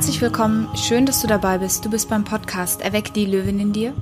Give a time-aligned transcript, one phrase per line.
[0.00, 1.84] Herzlich willkommen, schön, dass du dabei bist.
[1.84, 3.92] Du bist beim Podcast Erweck die Löwin in dir.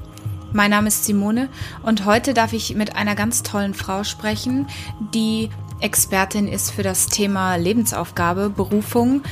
[0.53, 1.49] Mein Name ist Simone
[1.83, 4.69] und heute darf ich mit einer ganz tollen Frau sprechen,
[5.13, 5.51] die
[5.81, 9.23] Expertin ist für das Thema Lebensaufgabe, Berufung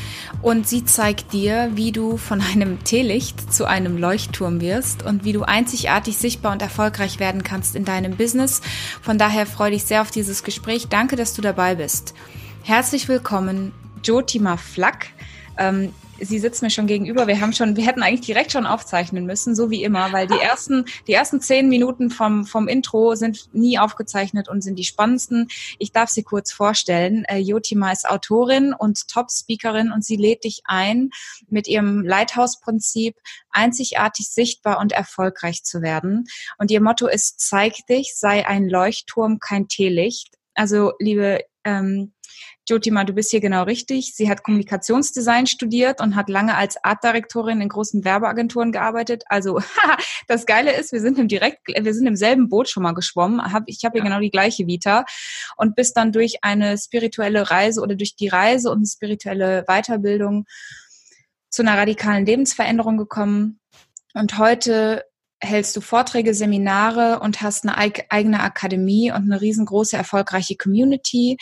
[0.42, 5.32] und sie zeigt dir, wie du von einem Teelicht zu einem Leuchtturm wirst und wie
[5.32, 8.60] du einzigartig sichtbar und erfolgreich werden kannst in deinem Business.
[9.02, 10.88] Von daher freue ich sehr auf dieses Gespräch.
[10.88, 12.12] Danke, dass du dabei bist.
[12.64, 13.70] Herzlich willkommen,
[14.02, 15.10] Jotima Flack.
[15.58, 17.27] Ähm, sie sitzt mir schon gegenüber.
[17.27, 20.39] Wir haben schon, wir hätten eigentlich direkt schon aufzeichnen müssen, so wie immer, weil die
[20.42, 25.48] ersten, die ersten zehn Minuten vom, vom Intro sind nie aufgezeichnet und sind die spannendsten.
[25.79, 27.25] Ich darf sie kurz vorstellen.
[27.25, 31.11] Äh, Jotima ist Autorin und Top-Speakerin und sie lädt dich ein,
[31.48, 33.17] mit ihrem Lighthouse-Prinzip
[33.51, 36.27] einzigartig sichtbar und erfolgreich zu werden.
[36.59, 40.37] Und ihr Motto ist, zeig dich, sei ein Leuchtturm, kein Teelicht.
[40.55, 42.12] Also, liebe ähm,
[42.69, 44.14] Jotima, du bist hier genau richtig.
[44.14, 49.23] Sie hat Kommunikationsdesign studiert und hat lange als Artdirektorin in großen Werbeagenturen gearbeitet.
[49.27, 49.61] Also
[50.28, 53.41] das Geile ist, wir sind im direkt, wir sind im selben Boot schon mal geschwommen.
[53.67, 54.05] Ich habe hier ja.
[54.05, 55.05] genau die gleiche Vita
[55.56, 60.47] und bist dann durch eine spirituelle Reise oder durch die Reise und eine spirituelle Weiterbildung
[61.51, 63.61] zu einer radikalen Lebensveränderung gekommen.
[64.14, 65.05] Und heute
[65.47, 71.39] hältst du Vorträge, Seminare und hast eine eigene Akademie und eine riesengroße, erfolgreiche Community.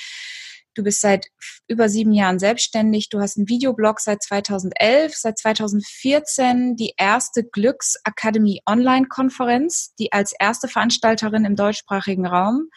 [0.75, 1.29] Du bist seit
[1.69, 3.09] über sieben Jahren selbstständig.
[3.09, 10.69] Du hast einen Videoblog seit 2011, seit 2014 die erste Glücksakademie Online-Konferenz, die als erste
[10.69, 12.69] Veranstalterin im deutschsprachigen Raum.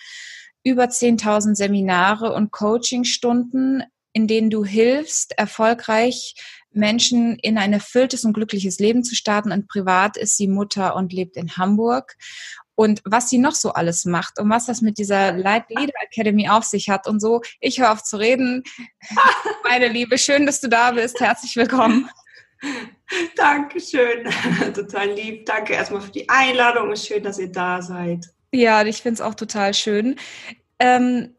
[0.64, 3.84] Über 10.000 Seminare und Coachingstunden,
[4.14, 6.36] in denen du hilfst, erfolgreich
[6.78, 9.52] Menschen in ein erfülltes und glückliches Leben zu starten.
[9.52, 12.16] Und privat ist sie Mutter und lebt in Hamburg
[12.78, 16.48] und was sie noch so alles macht und was das mit dieser Light Leader Academy
[16.48, 17.42] auf sich hat und so.
[17.60, 18.64] Ich höre auf zu reden.
[19.64, 21.20] Meine Liebe, schön, dass du da bist.
[21.20, 22.08] Herzlich willkommen.
[23.36, 24.32] Dankeschön.
[24.76, 25.48] Total lieb.
[25.48, 26.92] Danke erstmal für die Einladung.
[26.92, 28.28] Es ist schön, dass ihr da seid.
[28.52, 30.16] Ja, ich finde es auch total schön.
[30.78, 31.36] Ähm,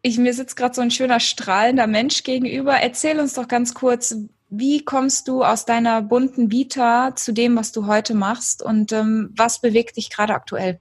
[0.00, 2.72] ich, mir sitzt gerade so ein schöner strahlender Mensch gegenüber.
[2.72, 4.16] Erzähl uns doch ganz kurz,
[4.50, 9.32] wie kommst du aus deiner bunten Vita zu dem, was du heute machst und ähm,
[9.36, 10.80] was bewegt dich gerade aktuell?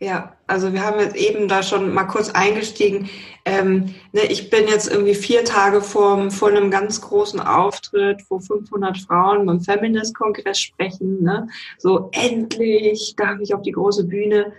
[0.00, 3.08] Ja, also wir haben jetzt eben da schon mal kurz eingestiegen.
[3.44, 8.40] Ähm, ne, ich bin jetzt irgendwie vier Tage vor, vor einem ganz großen Auftritt, wo
[8.40, 11.22] 500 Frauen beim Feminist-Kongress sprechen.
[11.22, 11.48] Ne?
[11.78, 14.52] So endlich darf ich auf die große Bühne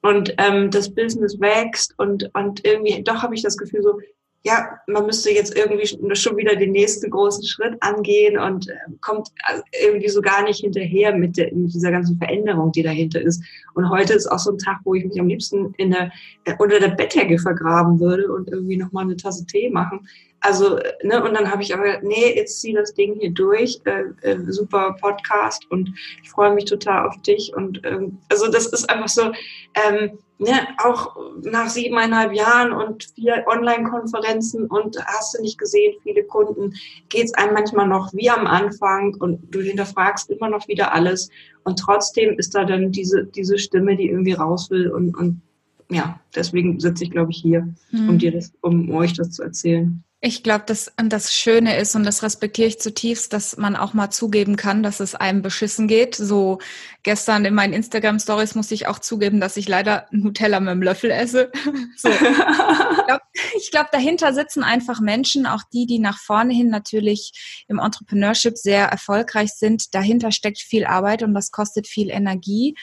[0.00, 4.00] und ähm, das Business wächst und, und irgendwie doch habe ich das Gefühl so,
[4.44, 9.28] ja, man müsste jetzt irgendwie schon wieder den nächsten großen Schritt angehen und äh, kommt
[9.48, 13.42] äh, irgendwie so gar nicht hinterher mit, der, mit dieser ganzen Veränderung, die dahinter ist.
[13.74, 16.12] Und heute ist auch so ein Tag, wo ich mich am liebsten in der,
[16.44, 20.06] äh, unter der Bettdecke vergraben würde und irgendwie nochmal eine Tasse Tee machen.
[20.40, 23.80] Also, ne, und dann habe ich aber, nee, jetzt zieh das Ding hier durch.
[23.84, 27.52] Äh, äh, super Podcast und ich freue mich total auf dich.
[27.54, 29.32] Und ähm, also das ist einfach so,
[29.74, 36.24] ähm, ne, auch nach siebeneinhalb Jahren und vier Online-Konferenzen und hast du nicht gesehen, viele
[36.24, 36.74] Kunden,
[37.08, 41.30] geht's einem manchmal noch wie am Anfang und du hinterfragst immer noch wieder alles.
[41.64, 45.42] Und trotzdem ist da dann diese, diese Stimme, die irgendwie raus will und, und
[45.90, 48.10] ja, deswegen sitze ich, glaube ich, hier, mhm.
[48.10, 50.04] um dir das, um euch das zu erzählen.
[50.20, 54.10] Ich glaube, dass das Schöne ist und das respektiere ich zutiefst, dass man auch mal
[54.10, 56.16] zugeben kann, dass es einem beschissen geht.
[56.16, 56.58] So
[57.04, 60.82] gestern in meinen Instagram Stories musste ich auch zugeben, dass ich leider Nutella mit dem
[60.82, 61.52] Löffel esse.
[61.96, 62.08] So.
[62.10, 63.22] ich glaube,
[63.70, 68.86] glaub, dahinter sitzen einfach Menschen, auch die, die nach vorne hin natürlich im Entrepreneurship sehr
[68.86, 69.94] erfolgreich sind.
[69.94, 72.76] Dahinter steckt viel Arbeit und das kostet viel Energie.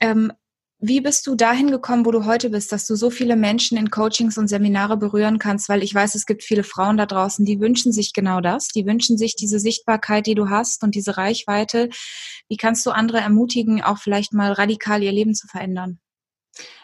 [0.00, 0.32] Ähm,
[0.80, 3.90] wie bist du dahin gekommen, wo du heute bist, dass du so viele Menschen in
[3.90, 5.68] Coachings und Seminare berühren kannst?
[5.68, 8.68] Weil ich weiß, es gibt viele Frauen da draußen, die wünschen sich genau das.
[8.68, 11.90] Die wünschen sich diese Sichtbarkeit, die du hast und diese Reichweite.
[12.48, 16.00] Wie kannst du andere ermutigen, auch vielleicht mal radikal ihr Leben zu verändern?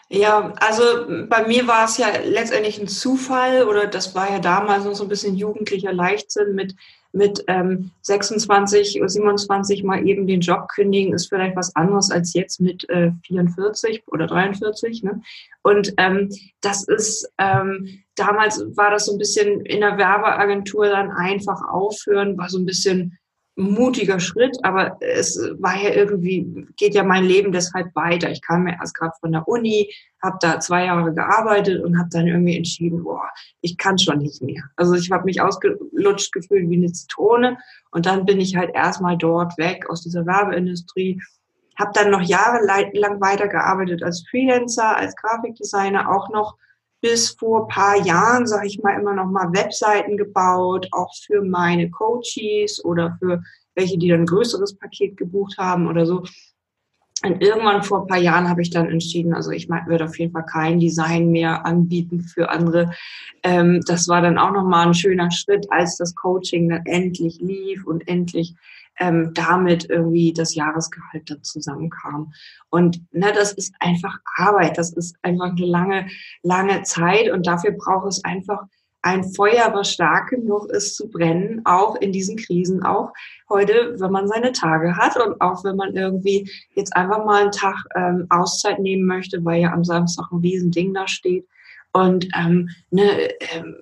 [0.09, 0.83] Ja, also
[1.27, 5.03] bei mir war es ja letztendlich ein Zufall oder das war ja damals noch so
[5.03, 6.75] ein bisschen jugendlicher Leichtsinn mit
[7.11, 12.33] mit ähm, 26 oder 27 mal eben den Job kündigen, ist vielleicht was anderes als
[12.33, 15.03] jetzt mit äh, 44 oder 43.
[15.03, 15.21] Ne?
[15.63, 16.29] Und ähm,
[16.61, 22.37] das ist, ähm, damals war das so ein bisschen in der Werbeagentur dann einfach aufhören,
[22.37, 23.17] war so ein bisschen
[23.57, 28.29] mutiger Schritt, aber es war ja irgendwie, geht ja mein Leben deshalb weiter.
[28.29, 32.09] Ich kam ja erst gerade von der Uni, habe da zwei Jahre gearbeitet und habe
[32.11, 33.27] dann irgendwie entschieden, boah,
[33.61, 34.63] ich kann schon nicht mehr.
[34.75, 37.57] Also ich habe mich ausgelutscht gefühlt wie eine Zitrone
[37.91, 41.19] und dann bin ich halt erstmal dort weg aus dieser Werbeindustrie,
[41.79, 46.57] habe dann noch jahrelang weitergearbeitet als Freelancer, als Grafikdesigner, auch noch
[47.07, 51.41] bis vor ein paar Jahren, sage ich mal, immer noch mal Webseiten gebaut, auch für
[51.41, 53.41] meine Coaches oder für
[53.75, 56.23] welche, die dann ein größeres Paket gebucht haben oder so.
[57.23, 60.33] Und irgendwann vor ein paar Jahren habe ich dann entschieden, also ich werde auf jeden
[60.33, 62.91] Fall kein Design mehr anbieten für andere.
[63.41, 67.85] Ähm, das war dann auch nochmal ein schöner Schritt, als das Coaching dann endlich lief
[67.85, 68.55] und endlich
[68.99, 72.33] ähm, damit irgendwie das Jahresgehalt dann zusammenkam.
[72.69, 76.07] Und ne, das ist einfach Arbeit, das ist einfach eine lange,
[76.43, 78.63] lange Zeit und dafür braucht es einfach
[79.07, 83.13] ein Feuer, was stark genug ist zu brennen, auch in diesen Krisen, auch
[83.49, 87.51] heute, wenn man seine Tage hat und auch wenn man irgendwie jetzt einfach mal einen
[87.51, 91.47] Tag ähm, Auszeit nehmen möchte, weil ja am Samstag ein Riesending da steht
[91.93, 93.77] und ähm, ne, ähm,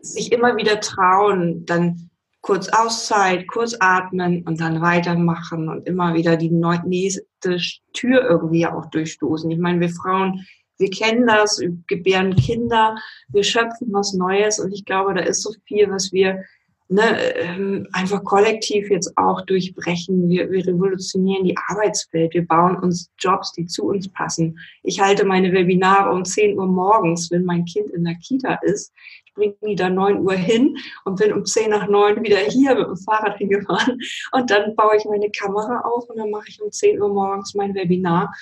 [0.00, 2.10] sich immer wieder trauen, dann
[2.40, 7.58] kurz Auszeit, kurz atmen und dann weitermachen und immer wieder die nächste
[7.92, 9.48] Tür irgendwie auch durchstoßen.
[9.52, 10.44] Ich meine, wir Frauen,
[10.82, 12.96] wir kennen das, wir gebären Kinder,
[13.28, 16.44] wir schöpfen was Neues und ich glaube, da ist so viel, was wir
[16.88, 20.28] ne, ähm, einfach kollektiv jetzt auch durchbrechen.
[20.28, 24.58] Wir, wir revolutionieren die Arbeitswelt, wir bauen uns Jobs, die zu uns passen.
[24.82, 28.92] Ich halte meine Webinare um 10 Uhr morgens, wenn mein Kind in der Kita ist
[29.34, 32.86] bringe die da neun Uhr hin und bin um zehn nach neun wieder hier mit
[32.86, 33.98] dem Fahrrad hingefahren.
[34.32, 37.54] Und dann baue ich meine Kamera auf und dann mache ich um zehn Uhr morgens
[37.54, 38.32] mein Webinar.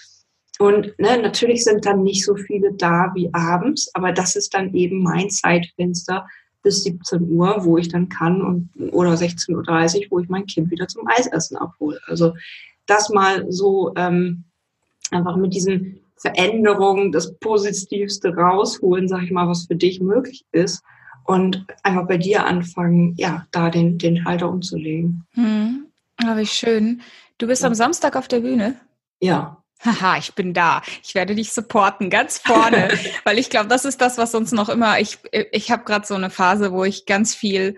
[0.60, 4.74] Und ne, natürlich sind dann nicht so viele da wie abends, aber das ist dann
[4.74, 6.26] eben mein Zeitfenster
[6.62, 10.70] bis 17 Uhr, wo ich dann kann und oder 16.30 Uhr, wo ich mein Kind
[10.70, 11.98] wieder zum Eisessen abhole.
[12.06, 12.34] Also
[12.84, 14.44] das mal so ähm,
[15.10, 20.82] einfach mit diesen Veränderung, das Positivste rausholen, sag ich mal, was für dich möglich ist
[21.24, 25.24] und einfach bei dir anfangen, ja, da den, den Schalter umzulegen.
[25.32, 25.86] Hm.
[26.22, 27.00] Oh, wie schön.
[27.38, 27.68] Du bist ja.
[27.68, 28.76] am Samstag auf der Bühne?
[29.20, 29.56] Ja.
[29.82, 30.82] Haha, ich bin da.
[31.02, 32.90] Ich werde dich supporten, ganz vorne,
[33.24, 35.18] weil ich glaube, das ist das, was uns noch immer, ich,
[35.52, 37.76] ich habe gerade so eine Phase, wo ich ganz viel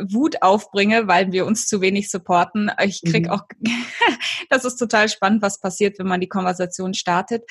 [0.00, 2.70] Wut aufbringe, weil wir uns zu wenig supporten.
[2.82, 3.30] Ich krieg mhm.
[3.30, 3.42] auch,
[4.50, 7.44] das ist total spannend, was passiert, wenn man die Konversation startet.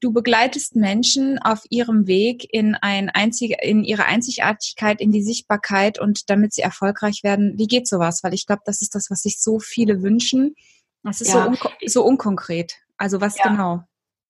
[0.00, 5.98] Du begleitest Menschen auf ihrem Weg in ein einzig, in ihre Einzigartigkeit, in die Sichtbarkeit
[5.98, 7.54] und damit sie erfolgreich werden.
[7.56, 8.22] Wie geht sowas?
[8.22, 10.54] Weil ich glaube, das ist das, was sich so viele wünschen.
[11.02, 11.44] Das ist ja.
[11.44, 12.74] so, unko so unkonkret.
[12.96, 13.48] Also was ja.
[13.48, 13.84] genau?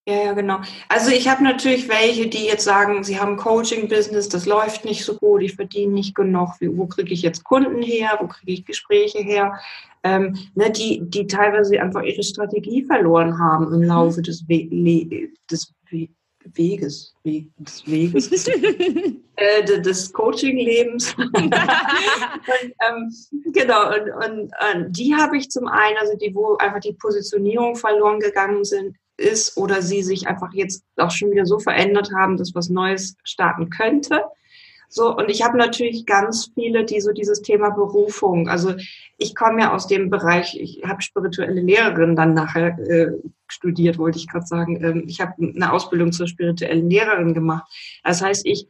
[0.07, 0.61] Ja, ja, genau.
[0.89, 5.17] Also ich habe natürlich welche, die jetzt sagen, sie haben Coaching-Business, das läuft nicht so
[5.19, 9.19] gut, ich verdiene nicht genug, wo kriege ich jetzt Kunden her, wo kriege ich Gespräche
[9.19, 9.61] her,
[10.05, 13.87] ähm, ne, die, die teilweise einfach ihre Strategie verloren haben im mhm.
[13.87, 16.09] Laufe des, We des We
[16.55, 18.49] Weges, We des Weges,
[19.37, 21.15] äh, des Coaching-Lebens.
[22.89, 23.15] ähm,
[23.53, 27.77] genau, und, und äh, die habe ich zum einen, also die, wo einfach die Positionierung
[27.77, 32.37] verloren gegangen sind, ist oder sie sich einfach jetzt auch schon wieder so verändert haben,
[32.37, 34.23] dass was Neues starten könnte.
[34.89, 38.75] So, und ich habe natürlich ganz viele, die so dieses Thema Berufung, also
[39.19, 43.13] ich komme ja aus dem Bereich, ich habe spirituelle Lehrerin dann nachher äh,
[43.49, 44.83] studiert, wollte ich gerade sagen.
[44.83, 47.71] Ähm, ich habe eine Ausbildung zur spirituellen Lehrerin gemacht.
[48.03, 48.67] Das heißt, ich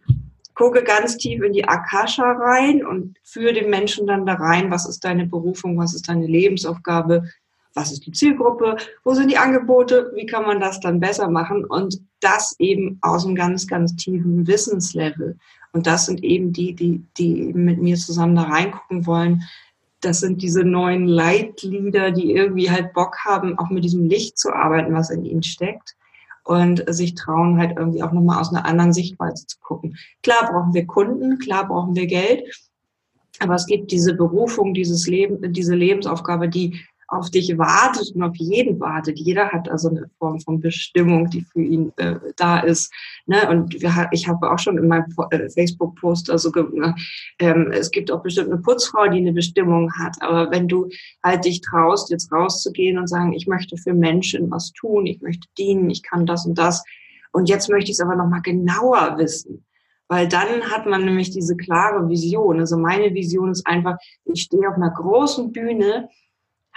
[0.54, 4.88] gucke ganz tief in die Akasha rein und führe den Menschen dann da rein, was
[4.88, 7.30] ist deine Berufung, was ist deine Lebensaufgabe,
[7.74, 11.64] was ist die Zielgruppe, wo sind die Angebote, wie kann man das dann besser machen
[11.64, 15.38] und das eben aus einem ganz, ganz tiefen Wissenslevel.
[15.72, 19.42] Und das sind eben die, die, die mit mir zusammen da reingucken wollen.
[20.00, 24.52] Das sind diese neuen Leitlieder, die irgendwie halt Bock haben, auch mit diesem Licht zu
[24.52, 25.96] arbeiten, was in ihnen steckt
[26.44, 29.96] und sich trauen, halt irgendwie auch nochmal aus einer anderen Sichtweise zu gucken.
[30.22, 32.42] Klar brauchen wir Kunden, klar brauchen wir Geld,
[33.40, 38.36] aber es gibt diese Berufung, dieses Leben, diese Lebensaufgabe, die auf dich wartet und auf
[38.36, 39.18] jeden wartet.
[39.18, 42.92] Jeder hat also eine Form von Bestimmung, die für ihn äh, da ist.
[43.26, 43.48] Ne?
[43.48, 46.52] Und wir, ich habe auch schon in meinem äh, Facebook-Post also
[47.38, 50.16] ähm, es gibt auch bestimmt eine Putzfrau, die eine Bestimmung hat.
[50.20, 50.88] Aber wenn du
[51.24, 55.48] halt dich traust, jetzt rauszugehen und sagen, ich möchte für Menschen was tun, ich möchte
[55.56, 56.84] dienen, ich kann das und das.
[57.32, 59.64] Und jetzt möchte ich es aber nochmal genauer wissen
[60.10, 62.60] weil dann hat man nämlich diese klare Vision.
[62.60, 66.08] Also meine Vision ist einfach, ich stehe auf einer großen Bühne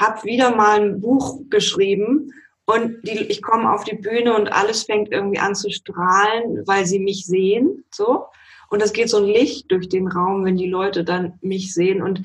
[0.02, 2.34] habe wieder mal ein Buch geschrieben
[2.66, 6.86] und die, ich komme auf die Bühne und alles fängt irgendwie an zu strahlen, weil
[6.86, 8.26] sie mich sehen, so.
[8.70, 12.02] Und es geht so ein Licht durch den Raum, wenn die Leute dann mich sehen
[12.02, 12.24] und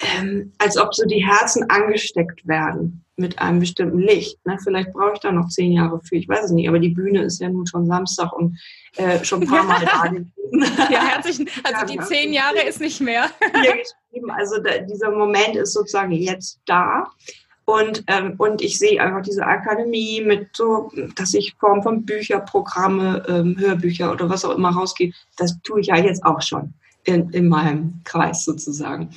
[0.00, 4.44] ähm, als ob so die Herzen angesteckt werden mit einem bestimmten Licht.
[4.46, 4.58] Ne?
[4.64, 6.68] Vielleicht brauche ich da noch zehn Jahre für, ich weiß es nicht.
[6.68, 8.58] Aber die Bühne ist ja nun schon Samstag und
[8.96, 10.32] äh, schon ein paar Mal da gewesen.
[10.90, 13.30] Ja, herzlichen, also die zehn Jahre ist nicht mehr.
[14.30, 17.06] Also da, dieser Moment ist sozusagen jetzt da.
[17.66, 23.24] Und, ähm, und ich sehe einfach diese Akademie mit so, dass ich Form von Bücherprogramme,
[23.28, 25.12] ähm, Hörbücher oder was auch immer rausgehe.
[25.36, 29.10] Das tue ich ja jetzt auch schon in, in meinem Kreis sozusagen.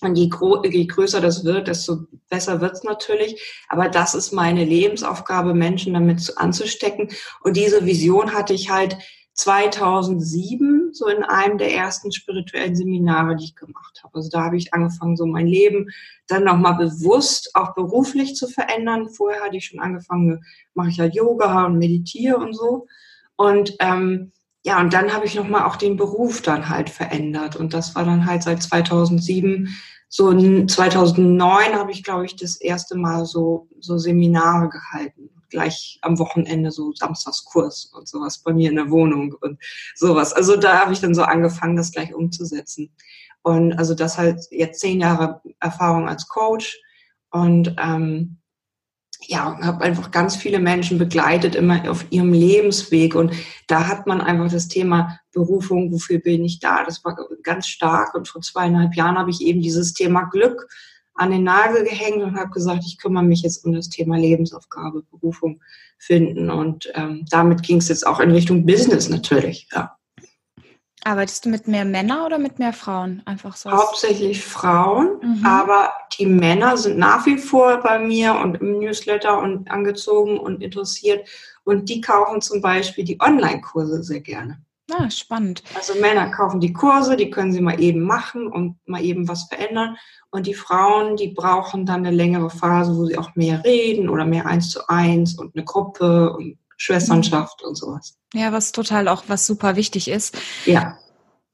[0.00, 0.30] Und je,
[0.64, 3.64] je größer das wird, desto besser wird es natürlich.
[3.68, 7.08] Aber das ist meine Lebensaufgabe, Menschen damit anzustecken.
[7.42, 8.96] Und diese Vision hatte ich halt
[9.34, 14.14] 2007, so in einem der ersten spirituellen Seminare, die ich gemacht habe.
[14.14, 15.90] Also da habe ich angefangen, so mein Leben
[16.28, 19.08] dann nochmal bewusst auch beruflich zu verändern.
[19.08, 22.86] Vorher hatte ich schon angefangen, mache ich halt Yoga und meditiere und so.
[23.36, 24.32] Und ähm,
[24.64, 27.54] ja, und dann habe ich nochmal auch den Beruf dann halt verändert.
[27.54, 29.68] Und das war dann halt seit 2007
[30.16, 35.28] so 2009 habe ich, glaube ich, das erste Mal so, so Seminare gehalten.
[35.50, 39.58] Gleich am Wochenende so Samstagskurs und sowas bei mir in der Wohnung und
[39.96, 40.32] sowas.
[40.32, 42.92] Also da habe ich dann so angefangen, das gleich umzusetzen.
[43.42, 46.80] Und also das halt jetzt zehn Jahre Erfahrung als Coach
[47.30, 48.38] und ähm,
[49.28, 53.14] ja, habe einfach ganz viele Menschen begleitet, immer auf ihrem Lebensweg.
[53.14, 53.32] Und
[53.66, 56.84] da hat man einfach das Thema Berufung, wofür bin ich da?
[56.84, 58.14] Das war ganz stark.
[58.14, 60.68] Und vor zweieinhalb Jahren habe ich eben dieses Thema Glück
[61.14, 65.02] an den Nagel gehängt und habe gesagt, ich kümmere mich jetzt um das Thema Lebensaufgabe,
[65.10, 65.60] Berufung
[65.98, 66.50] finden.
[66.50, 69.68] Und ähm, damit ging es jetzt auch in Richtung Business natürlich.
[69.72, 69.96] Ja.
[71.04, 73.22] Arbeitest du mit mehr Männern oder mit mehr Frauen?
[73.26, 73.70] Einfach so.
[73.70, 75.46] Hauptsächlich Frauen, mhm.
[75.46, 80.62] aber die Männer sind nach wie vor bei mir und im Newsletter und angezogen und
[80.62, 81.28] interessiert.
[81.64, 84.58] Und die kaufen zum Beispiel die Online-Kurse sehr gerne.
[84.92, 85.62] Ah, spannend.
[85.74, 89.44] Also Männer kaufen die Kurse, die können sie mal eben machen und mal eben was
[89.44, 89.96] verändern.
[90.30, 94.26] Und die Frauen, die brauchen dann eine längere Phase, wo sie auch mehr reden oder
[94.26, 98.16] mehr eins zu eins und eine Gruppe und Schwesternschaft und sowas.
[98.34, 100.36] Ja, was total auch was super wichtig ist.
[100.66, 100.98] Ja.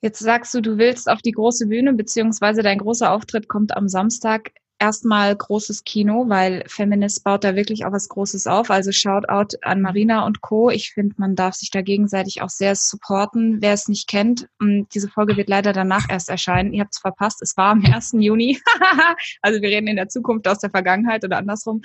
[0.03, 3.87] Jetzt sagst du, du willst auf die große Bühne, beziehungsweise dein großer Auftritt kommt am
[3.87, 4.53] Samstag.
[4.79, 8.71] Erstmal großes Kino, weil Feminist baut da wirklich auch was Großes auf.
[8.71, 10.71] Also Shoutout an Marina und Co.
[10.71, 13.61] Ich finde, man darf sich da gegenseitig auch sehr supporten.
[13.61, 14.49] Wer es nicht kennt,
[14.95, 16.73] diese Folge wird leider danach erst erscheinen.
[16.73, 17.43] Ihr habt es verpasst.
[17.43, 18.12] Es war am 1.
[18.21, 18.59] Juni.
[19.43, 21.83] also wir reden in der Zukunft aus der Vergangenheit oder andersrum.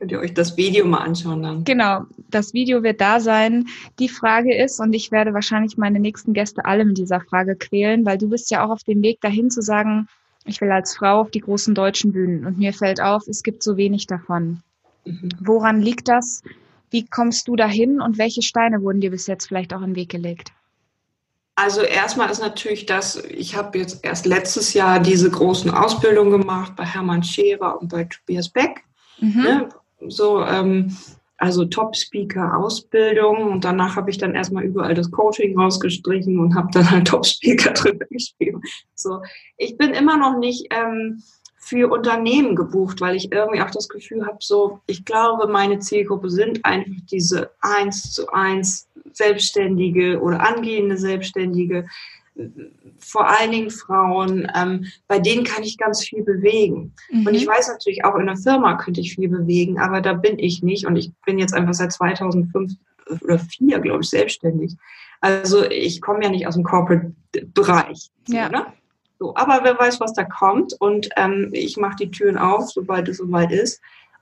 [0.00, 1.64] Könnt ihr euch das Video mal anschauen dann.
[1.64, 3.66] Genau, das Video wird da sein.
[3.98, 8.06] Die Frage ist, und ich werde wahrscheinlich meine nächsten Gäste alle mit dieser Frage quälen,
[8.06, 10.08] weil du bist ja auch auf dem Weg dahin zu sagen,
[10.46, 12.46] ich will als Frau auf die großen deutschen Bühnen.
[12.46, 14.62] Und mir fällt auf, es gibt so wenig davon.
[15.04, 15.28] Mhm.
[15.38, 16.42] Woran liegt das?
[16.90, 20.08] Wie kommst du dahin und welche Steine wurden dir bis jetzt vielleicht auch im Weg
[20.08, 20.50] gelegt?
[21.56, 26.72] Also erstmal ist natürlich das, ich habe jetzt erst letztes Jahr diese großen Ausbildungen gemacht
[26.74, 28.82] bei Hermann Scherer und bei Tobias Beck.
[29.20, 29.42] Mhm.
[29.42, 29.68] Ne,
[30.08, 30.96] so, ähm,
[31.40, 36.90] also Top-Speaker-Ausbildung und danach habe ich dann erstmal überall das Coaching rausgestrichen und habe dann
[36.90, 38.60] halt Top-Speaker drüber geschrieben.
[38.94, 39.22] So,
[39.56, 41.22] ich bin immer noch nicht ähm,
[41.56, 46.28] für Unternehmen gebucht, weil ich irgendwie auch das Gefühl habe, so, ich glaube, meine Zielgruppe
[46.28, 51.86] sind einfach diese eins zu eins Selbstständige oder angehende Selbstständige,
[52.98, 56.92] vor allen Dingen Frauen, ähm, bei denen kann ich ganz viel bewegen.
[57.10, 57.26] Mhm.
[57.26, 60.38] Und ich weiß natürlich auch in der Firma könnte ich viel bewegen, aber da bin
[60.38, 60.86] ich nicht.
[60.86, 62.72] Und ich bin jetzt einfach seit 2005
[63.08, 64.76] oder 2004, glaube ich, selbstständig.
[65.20, 68.10] Also ich komme ja nicht aus dem Corporate-Bereich.
[68.28, 68.48] Ja.
[68.48, 68.66] Ne?
[69.18, 70.74] So, aber wer weiß, was da kommt.
[70.80, 73.80] Und ähm, ich mache die Türen auf, sobald es soweit ist.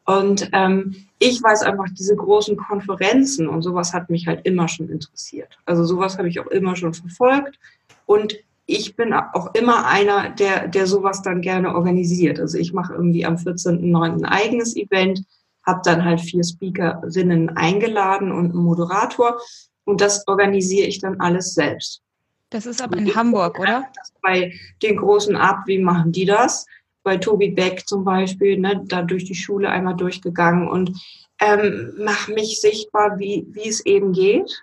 [0.09, 4.89] Und ähm, ich weiß einfach, diese großen Konferenzen und sowas hat mich halt immer schon
[4.89, 5.59] interessiert.
[5.67, 7.59] Also sowas habe ich auch immer schon verfolgt.
[8.07, 8.35] Und
[8.65, 12.41] ich bin auch immer einer, der, der sowas dann gerne organisiert.
[12.41, 14.15] Also ich mache irgendwie am 14.09.
[14.15, 15.25] ein eigenes Event,
[15.67, 19.39] habe dann halt vier Speakerinnen eingeladen und einen Moderator.
[19.85, 22.01] Und das organisiere ich dann alles selbst.
[22.49, 23.85] Das ist aber in Hamburg, oder?
[24.23, 26.65] Bei den Großen ab, wie machen die das?
[27.09, 30.93] Bei Tobi Beck zum Beispiel, ne, da durch die Schule einmal durchgegangen und
[31.41, 34.63] ähm, mache mich sichtbar, wie, wie es eben geht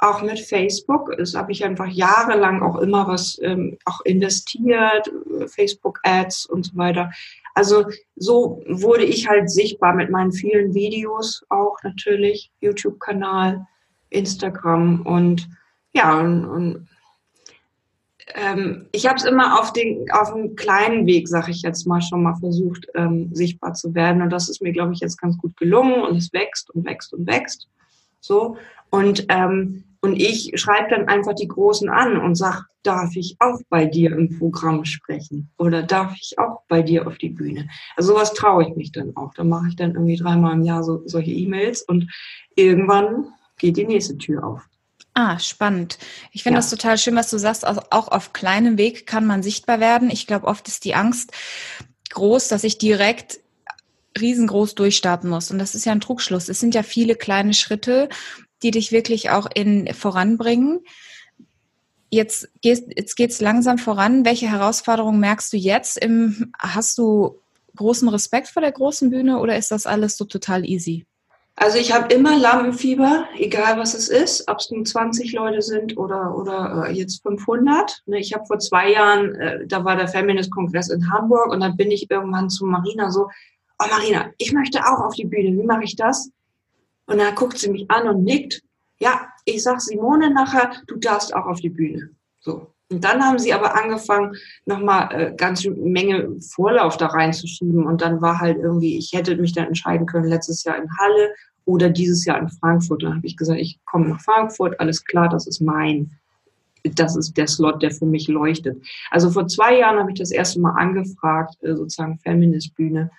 [0.00, 1.14] auch mit Facebook.
[1.16, 5.08] Das habe ich einfach jahrelang auch immer was ähm, auch investiert,
[5.46, 7.12] Facebook-Ads und so weiter.
[7.54, 7.84] Also
[8.16, 13.64] so wurde ich halt sichtbar mit meinen vielen Videos auch natürlich, YouTube-Kanal,
[14.08, 15.48] Instagram und
[15.92, 16.88] ja, und, und
[18.34, 22.00] ähm, ich habe es immer auf den auf einem kleinen Weg, sag ich jetzt mal,
[22.00, 24.22] schon mal versucht, ähm, sichtbar zu werden.
[24.22, 27.12] Und das ist mir, glaube ich, jetzt ganz gut gelungen und es wächst und wächst
[27.12, 27.68] und wächst.
[28.20, 28.56] So.
[28.90, 33.60] Und ähm, und ich schreibe dann einfach die Großen an und sag, darf ich auch
[33.68, 35.50] bei dir im Programm sprechen?
[35.58, 37.68] Oder darf ich auch bei dir auf die Bühne?
[37.96, 39.34] Also sowas traue ich mich dann auch.
[39.34, 42.10] Da mache ich dann irgendwie dreimal im Jahr so, solche E-Mails und
[42.54, 43.26] irgendwann
[43.58, 44.69] geht die nächste Tür auf.
[45.22, 45.98] Ah, spannend.
[46.32, 46.60] Ich finde ja.
[46.60, 47.66] das total schön, was du sagst.
[47.66, 50.08] Auch auf kleinem Weg kann man sichtbar werden.
[50.08, 51.32] Ich glaube, oft ist die Angst
[52.08, 53.38] groß, dass ich direkt
[54.18, 55.50] riesengroß durchstarten musst.
[55.50, 56.48] Und das ist ja ein Trugschluss.
[56.48, 58.08] Es sind ja viele kleine Schritte,
[58.62, 60.80] die dich wirklich auch in voranbringen.
[62.08, 64.24] Jetzt gehst, jetzt geht's langsam voran.
[64.24, 65.98] Welche Herausforderungen merkst du jetzt?
[65.98, 67.42] Im, hast du
[67.76, 71.04] großen Respekt vor der großen Bühne oder ist das alles so total easy?
[71.62, 75.98] Also ich habe immer Lampenfieber, egal was es ist, ob es nun 20 Leute sind
[75.98, 78.02] oder, oder äh, jetzt 500.
[78.06, 81.76] Ne, ich habe vor zwei Jahren, äh, da war der Feminist-Kongress in Hamburg und dann
[81.76, 83.28] bin ich irgendwann zu Marina so,
[83.78, 86.30] oh Marina, ich möchte auch auf die Bühne, wie mache ich das?
[87.04, 88.62] Und dann guckt sie mich an und nickt.
[88.98, 92.08] Ja, ich sag Simone nachher, du darfst auch auf die Bühne.
[92.40, 92.72] So.
[92.90, 97.86] Und dann haben sie aber angefangen, nochmal äh, ganz Menge Vorlauf da reinzuschieben.
[97.86, 101.34] Und dann war halt irgendwie, ich hätte mich dann entscheiden können, letztes Jahr in Halle
[101.64, 103.02] oder dieses Jahr in Frankfurt.
[103.02, 106.10] Dann habe ich gesagt, ich komme nach Frankfurt, alles klar, das ist mein.
[106.82, 108.82] Das ist der Slot, der für mich leuchtet.
[109.10, 113.10] Also vor zwei Jahren habe ich das erste Mal angefragt, äh, sozusagen Feminist-Bühne.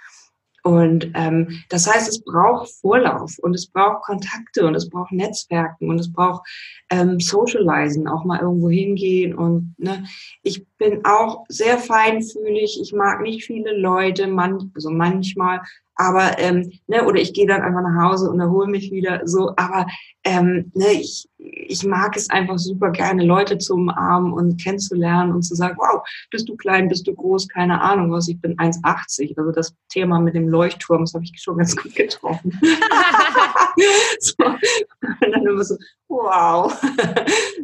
[0.64, 5.90] Und ähm, das heißt, es braucht Vorlauf und es braucht Kontakte und es braucht Netzwerken
[5.90, 6.48] und es braucht
[6.90, 9.34] ähm, Socializen, auch mal irgendwo hingehen.
[9.34, 10.06] Und ne,
[10.44, 12.80] ich bin auch sehr feinfühlig.
[12.82, 15.62] Ich mag nicht viele Leute, man, also manchmal
[16.02, 19.54] aber ähm, ne, oder ich gehe dann einfach nach Hause und erhole mich wieder so,
[19.56, 19.86] aber
[20.24, 25.44] ähm, ne, ich, ich mag es einfach super gerne, Leute zu umarmen und kennenzulernen und
[25.44, 29.38] zu sagen, wow, bist du klein, bist du groß, keine Ahnung was, ich bin 1,80.
[29.38, 32.60] Also das Thema mit dem Leuchtturm, das habe ich schon ganz gut getroffen.
[34.20, 35.78] so, und dann immer so,
[36.08, 36.72] wow.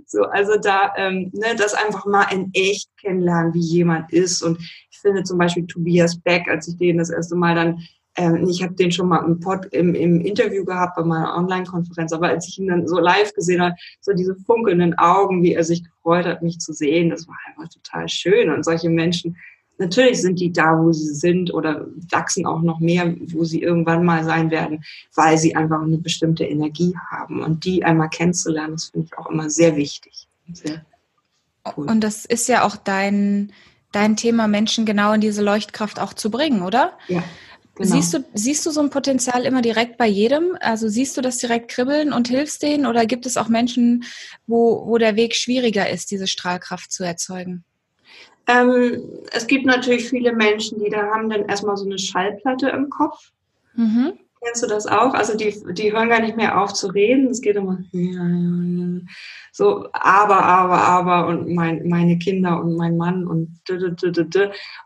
[0.06, 4.42] so, also da, ähm, ne, das einfach mal in echt kennenlernen, wie jemand ist.
[4.42, 7.80] Und ich finde zum Beispiel Tobias Beck, als ich den das erste Mal dann
[8.18, 12.30] ich habe den schon mal im, Pod, im, im Interview gehabt bei meiner Online-Konferenz, aber
[12.30, 15.84] als ich ihn dann so live gesehen habe, so diese funkelnden Augen, wie er sich
[15.84, 18.50] gefreut hat, mich zu sehen, das war einfach total schön.
[18.50, 19.38] Und solche Menschen,
[19.78, 24.04] natürlich sind die da, wo sie sind oder wachsen auch noch mehr, wo sie irgendwann
[24.04, 24.84] mal sein werden,
[25.16, 27.44] weil sie einfach eine bestimmte Energie haben.
[27.44, 30.28] Und die einmal kennenzulernen, das finde ich auch immer sehr wichtig.
[30.52, 30.84] Sehr
[31.76, 31.88] cool.
[31.88, 33.52] Und das ist ja auch dein,
[33.92, 36.94] dein Thema, Menschen genau in diese Leuchtkraft auch zu bringen, oder?
[37.08, 37.24] Ja.
[37.78, 37.96] Genau.
[37.96, 40.58] Siehst, du, siehst du so ein Potenzial immer direkt bei jedem?
[40.62, 42.88] Also siehst du das direkt kribbeln und hilfst denen?
[42.88, 44.04] Oder gibt es auch Menschen,
[44.48, 47.64] wo, wo der Weg schwieriger ist, diese Strahlkraft zu erzeugen?
[48.48, 52.90] Ähm, es gibt natürlich viele Menschen, die da haben dann erstmal so eine Schallplatte im
[52.90, 53.32] Kopf.
[53.76, 54.14] Mhm.
[54.48, 55.14] Kennst du das auch?
[55.14, 57.28] Also die, die hören gar nicht mehr auf zu reden.
[57.28, 57.80] Es geht immer
[59.52, 63.60] so, aber, aber, aber und mein, meine Kinder und mein Mann und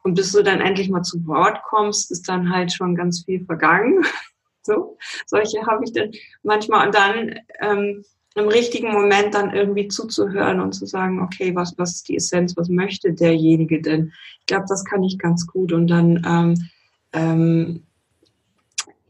[0.04, 3.45] und bis du dann endlich mal zu Wort kommst, ist dann halt schon ganz viel
[3.45, 4.04] vergangen.
[4.63, 4.95] So,
[5.26, 6.12] solche habe ich dann
[6.43, 8.04] manchmal und dann ähm,
[8.36, 12.56] im richtigen Moment dann irgendwie zuzuhören und zu sagen, okay, was, was ist die Essenz,
[12.56, 14.13] was möchte derjenige denn?
[14.41, 16.69] Ich glaube, das kann ich ganz gut und dann ähm,
[17.12, 17.88] ähm,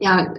[0.01, 0.33] ja,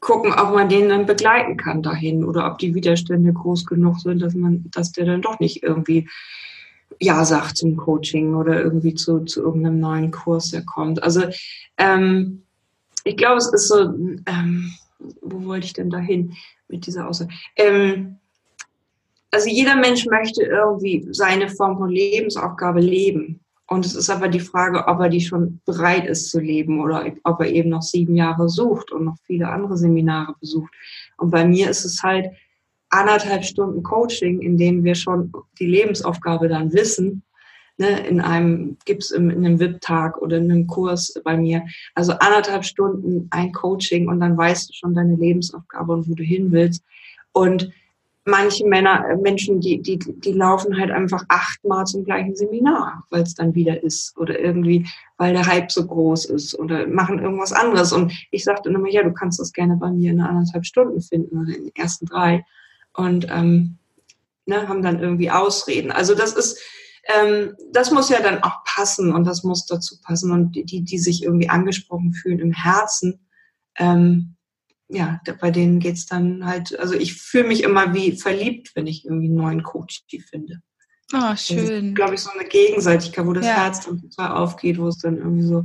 [0.00, 4.20] gucken, ob man den dann begleiten kann dahin oder ob die Widerstände groß genug sind,
[4.20, 6.08] dass man, dass der dann doch nicht irgendwie
[7.00, 11.02] ja sagt zum Coaching oder irgendwie zu, zu irgendeinem neuen Kurs, der kommt.
[11.02, 11.22] Also
[11.78, 12.42] ähm,
[13.04, 13.94] ich glaube, es ist so,
[14.26, 14.72] ähm,
[15.22, 16.34] wo wollte ich denn dahin
[16.68, 17.32] mit dieser Aussage?
[17.54, 18.18] Ähm,
[19.30, 23.40] also jeder Mensch möchte irgendwie seine Form von Lebensaufgabe leben.
[23.68, 27.04] Und es ist aber die Frage, ob er die schon bereit ist zu leben oder
[27.24, 30.72] ob er eben noch sieben Jahre sucht und noch viele andere Seminare besucht.
[31.16, 32.30] Und bei mir ist es halt
[32.90, 37.22] anderthalb Stunden Coaching, in denen wir schon die Lebensaufgabe dann wissen.
[37.78, 41.62] Ne, in einem, gibt's in einem VIP-Tag oder in einem Kurs bei mir.
[41.94, 46.22] Also anderthalb Stunden ein Coaching und dann weißt du schon deine Lebensaufgabe und wo du
[46.22, 46.82] hin willst.
[47.32, 47.70] Und
[48.26, 53.22] manche Männer, äh, Menschen, die, die, die laufen halt einfach achtmal zum gleichen Seminar, weil
[53.22, 54.86] es dann wieder ist oder irgendwie,
[55.16, 57.92] weil der Hype so groß ist oder machen irgendwas anderes.
[57.92, 61.38] Und ich sagte immer, ja, du kannst das gerne bei mir in anderthalb Stunden finden
[61.38, 62.44] oder in den ersten drei.
[62.92, 63.78] Und ähm,
[64.44, 65.92] ne, haben dann irgendwie Ausreden.
[65.92, 66.58] Also das ist,
[67.06, 70.32] ähm, das muss ja dann auch passen und das muss dazu passen.
[70.32, 73.20] Und die, die sich irgendwie angesprochen fühlen im Herzen,
[73.78, 74.35] ähm,
[74.88, 79.04] ja, bei denen geht's dann halt, also ich fühle mich immer wie verliebt, wenn ich
[79.04, 80.60] irgendwie einen neuen Coach die finde.
[81.12, 81.94] Ah, oh, schön.
[81.94, 83.54] glaube ich, so eine Gegenseitigkeit, wo das ja.
[83.54, 85.64] Herz dann total aufgeht, wo es dann irgendwie so,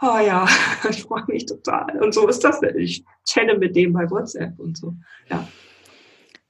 [0.00, 0.46] oh ja,
[0.90, 2.02] ich freue mich total.
[2.02, 2.60] Und so ist das.
[2.76, 4.94] Ich chatte mit dem bei WhatsApp und so.
[5.30, 5.46] Ja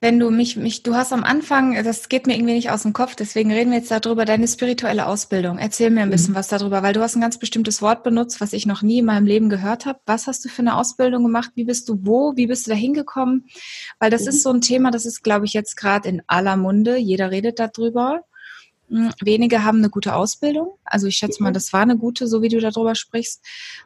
[0.03, 2.93] wenn du mich, mich, du hast am Anfang, das geht mir irgendwie nicht aus dem
[2.93, 5.59] Kopf, deswegen reden wir jetzt darüber, deine spirituelle Ausbildung.
[5.59, 6.13] Erzähl mir ein mhm.
[6.13, 8.99] bisschen was darüber, weil du hast ein ganz bestimmtes Wort benutzt, was ich noch nie
[8.99, 10.01] in meinem Leben gehört habe.
[10.05, 11.53] Was hast du für eine Ausbildung gemacht?
[11.55, 12.33] Wie bist du wo?
[12.35, 13.47] Wie bist du da hingekommen?
[14.01, 14.29] Weil das mhm.
[14.31, 16.97] ist so ein Thema, das ist, glaube ich, jetzt gerade in aller Munde.
[16.97, 18.25] Jeder redet darüber.
[18.93, 20.79] Hm, wenige haben eine gute Ausbildung.
[20.85, 21.55] Also ich schätze mal, mhm.
[21.55, 23.43] das war eine gute, so wie du darüber sprichst.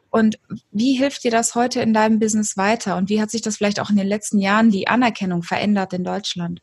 [0.09, 0.37] Und
[0.71, 2.97] wie hilft dir das heute in deinem Business weiter?
[2.97, 6.03] Und wie hat sich das vielleicht auch in den letzten Jahren die Anerkennung verändert in
[6.03, 6.59] Deutschland?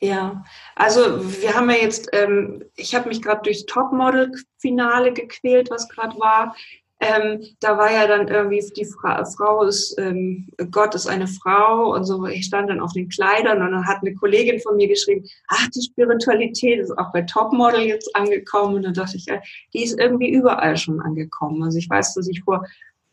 [0.00, 0.44] Ja,
[0.76, 6.16] also wir haben ja jetzt, ähm, ich habe mich gerade durchs Topmodel-Finale gequält, was gerade
[6.20, 6.54] war.
[7.00, 11.94] Ähm, da war ja dann irgendwie die Fra Frau ist, ähm, Gott ist eine Frau
[11.94, 12.26] und so.
[12.26, 15.68] Ich stand dann auf den Kleidern und dann hat eine Kollegin von mir geschrieben, ach,
[15.68, 18.76] die Spiritualität ist auch bei Topmodel jetzt angekommen.
[18.76, 19.40] Und dann dachte ich, ja,
[19.72, 21.62] die ist irgendwie überall schon angekommen.
[21.62, 22.66] Also ich weiß, dass ich vor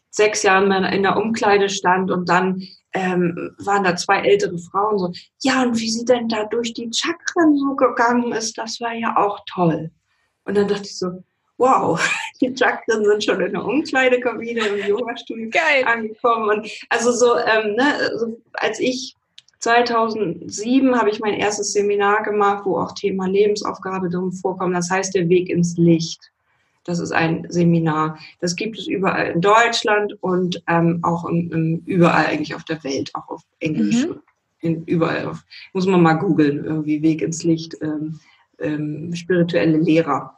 [0.09, 5.11] sechs Jahren in der Umkleide stand und dann ähm, waren da zwei ältere Frauen so,
[5.43, 9.17] ja, und wie sie denn da durch die Chakren so gegangen ist, das war ja
[9.17, 9.91] auch toll.
[10.45, 11.23] Und dann dachte ich so,
[11.57, 11.99] wow,
[12.41, 15.49] die Chakren sind schon in der Umkleidekabine im Yoga-Studio
[15.85, 16.49] angekommen.
[16.49, 19.15] Und also so, ähm, ne, so, als ich
[19.59, 24.75] 2007 habe ich mein erstes Seminar gemacht, wo auch Thema Lebensaufgabe drin vorkommt.
[24.75, 26.31] Das heißt, der Weg ins Licht.
[26.83, 28.19] Das ist ein Seminar.
[28.41, 32.83] Das gibt es überall in Deutschland und ähm, auch in, in, überall eigentlich auf der
[32.83, 34.05] Welt, auch auf Englisch.
[34.05, 34.21] Mhm.
[34.61, 38.19] In, überall auf, muss man mal googeln, irgendwie Weg ins Licht, ähm,
[38.59, 40.37] ähm, spirituelle Lehrer.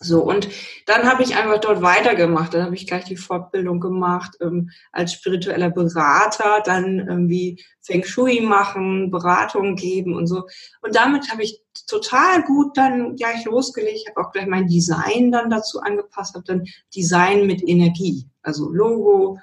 [0.00, 0.48] So, und
[0.86, 2.54] dann habe ich einfach dort weitergemacht.
[2.54, 8.40] Dann habe ich gleich die Fortbildung gemacht ähm, als spiritueller Berater, dann irgendwie Feng Shui
[8.40, 10.44] machen, Beratung geben und so.
[10.82, 14.08] Und damit habe ich total gut dann gleich losgelegt.
[14.08, 19.38] Habe auch gleich mein Design dann dazu angepasst, habe dann Design mit Energie, also Logo,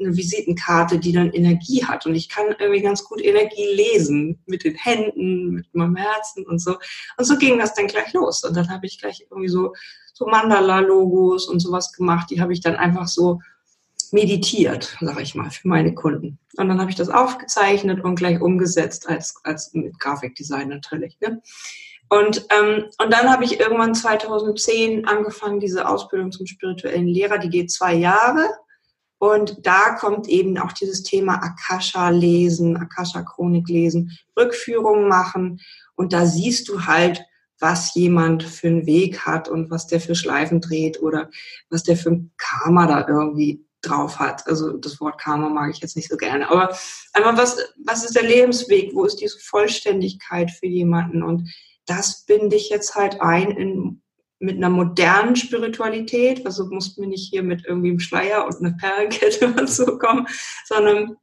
[0.00, 2.06] eine Visitenkarte, die dann Energie hat.
[2.06, 6.60] Und ich kann irgendwie ganz gut Energie lesen mit den Händen, mit meinem Herzen und
[6.60, 6.76] so.
[7.16, 8.44] Und so ging das dann gleich los.
[8.44, 9.74] Und dann habe ich gleich irgendwie so,
[10.12, 12.30] so Mandala-Logos und sowas gemacht.
[12.30, 13.40] Die habe ich dann einfach so
[14.12, 16.38] meditiert, sage ich mal, für meine Kunden.
[16.56, 21.18] Und dann habe ich das aufgezeichnet und gleich umgesetzt als, als mit Grafikdesign natürlich.
[21.20, 21.42] Ne?
[22.08, 27.50] Und, ähm, und dann habe ich irgendwann 2010 angefangen, diese Ausbildung zum spirituellen Lehrer, die
[27.50, 28.48] geht zwei Jahre.
[29.18, 35.60] Und da kommt eben auch dieses Thema Akasha lesen, Akasha Chronik lesen, Rückführungen machen.
[35.96, 37.24] Und da siehst du halt,
[37.60, 41.28] was jemand für einen Weg hat und was der für Schleifen dreht oder
[41.70, 44.46] was der für ein Karma da irgendwie drauf hat.
[44.46, 46.50] Also das Wort Karma mag ich jetzt nicht so gerne.
[46.50, 46.76] Aber
[47.12, 48.94] einfach was, was ist der Lebensweg?
[48.94, 51.22] Wo ist diese Vollständigkeit für jemanden?
[51.22, 51.48] Und
[51.86, 54.02] das binde ich jetzt halt ein in
[54.40, 58.76] mit einer modernen Spiritualität, also mussten wir nicht hier mit irgendwie einem Schleier und einer
[58.76, 60.26] Perlenkette und kommen,
[60.64, 61.16] sondern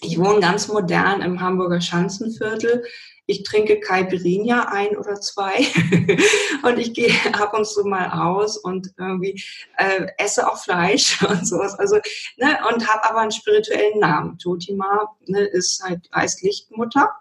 [0.00, 2.84] ich wohne ganz modern im Hamburger Schanzenviertel.
[3.26, 5.58] Ich trinke Caipirinha ein oder zwei
[6.62, 9.42] und ich gehe ab und zu mal aus und irgendwie
[9.76, 11.78] äh, esse auch Fleisch und sowas.
[11.78, 11.96] Also
[12.36, 14.38] ne, und habe aber einen spirituellen Namen.
[14.38, 17.12] Totima ne, ist halt heißt Lichtmutter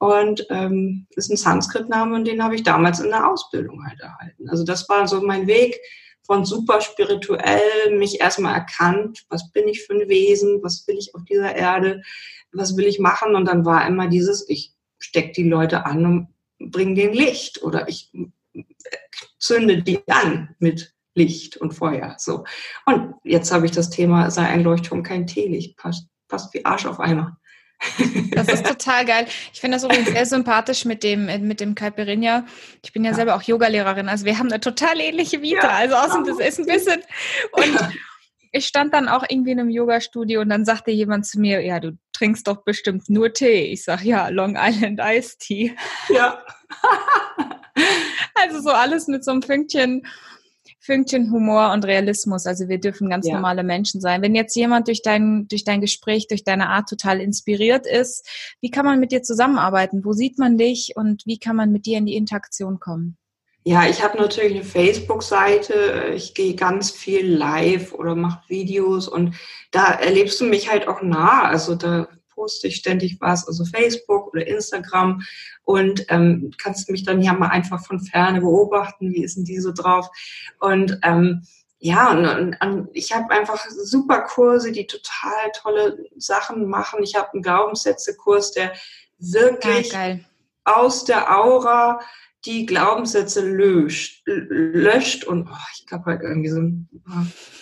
[0.00, 4.48] und ähm, ist ein Sanskrit-Name und den habe ich damals in der Ausbildung halt erhalten.
[4.48, 5.78] Also das war so mein Weg
[6.22, 11.14] von super spirituell, mich erstmal erkannt, was bin ich für ein Wesen, was will ich
[11.14, 12.00] auf dieser Erde,
[12.50, 16.28] was will ich machen und dann war immer dieses, ich steck die Leute an und
[16.70, 18.10] bringe denen Licht oder ich
[19.38, 22.14] zünde die an mit Licht und Feuer.
[22.18, 22.44] So.
[22.86, 26.86] Und jetzt habe ich das Thema, sei ein Leuchtturm kein Teelicht, passt, passt wie Arsch
[26.86, 27.39] auf Eimer.
[28.32, 29.26] Das ist total geil.
[29.52, 32.44] Ich finde das übrigens sehr sympathisch mit dem, mit dem Caipirinha.
[32.84, 33.16] Ich bin ja, ja.
[33.16, 35.66] selber auch Yogalehrerin, also wir haben eine total ähnliche Vita.
[35.66, 37.02] Ja, also außen das ist ein bisschen.
[37.52, 37.90] Und
[38.52, 41.80] ich stand dann auch irgendwie in einem Yoga-Studio und dann sagte jemand zu mir, ja,
[41.80, 43.72] du trinkst doch bestimmt nur Tee.
[43.72, 45.74] Ich sage, ja, Long Island Ice Tea.
[46.08, 46.42] Ja.
[48.34, 50.02] also so alles mit so einem Fünkchen
[50.90, 52.46] Fünkchen Humor und Realismus.
[52.46, 53.34] Also wir dürfen ganz ja.
[53.34, 54.22] normale Menschen sein.
[54.22, 58.26] Wenn jetzt jemand durch dein, durch dein Gespräch, durch deine Art total inspiriert ist,
[58.60, 60.04] wie kann man mit dir zusammenarbeiten?
[60.04, 63.16] Wo sieht man dich und wie kann man mit dir in die Interaktion kommen?
[63.62, 66.12] Ja, ich habe natürlich eine Facebook-Seite.
[66.16, 69.36] Ich gehe ganz viel live oder mache Videos und
[69.70, 71.44] da erlebst du mich halt auch nah.
[71.44, 72.08] Also da
[72.40, 75.22] poste ich ständig was, also Facebook oder Instagram
[75.64, 79.60] und ähm, kannst mich dann ja mal einfach von ferne beobachten, wie ist denn die
[79.60, 80.08] so drauf
[80.58, 81.42] und ähm,
[81.82, 87.02] ja, und, und, ich habe einfach super Kurse, die total tolle Sachen machen.
[87.02, 88.74] Ich habe einen Glaubenssätze-Kurs, der
[89.18, 90.18] wirklich ja,
[90.64, 92.00] aus der Aura
[92.44, 96.88] die Glaubenssätze löscht, löscht und oh, ich glaube halt irgendwie so ein,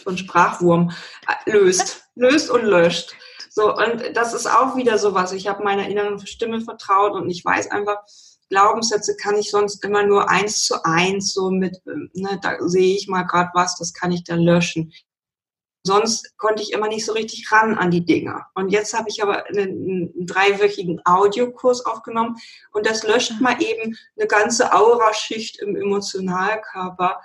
[0.05, 0.91] so ein Sprachwurm
[1.29, 3.15] äh, löst, löst und löscht.
[3.59, 5.33] So, und das ist auch wieder so was.
[5.33, 7.97] Ich habe meiner inneren Stimme vertraut und ich weiß einfach,
[8.51, 13.09] Glaubenssätze kann ich sonst immer nur eins zu eins so mit, ne, da sehe ich
[13.09, 14.93] mal gerade was, das kann ich dann löschen.
[15.83, 18.47] sonst konnte ich immer nicht so richtig ran an die Dinger.
[18.55, 22.37] Und jetzt habe ich aber einen, einen dreiwöchigen Audiokurs aufgenommen
[22.71, 23.43] und das löscht ah.
[23.43, 27.21] mal eben eine ganze Auraschicht im Emotionalkörper,